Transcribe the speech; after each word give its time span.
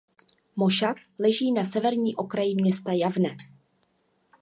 Mošav 0.55 0.95
leží 1.19 1.51
na 1.51 1.65
severním 1.65 2.13
okraji 2.17 2.55
města 2.55 2.91
Javne. 2.91 3.35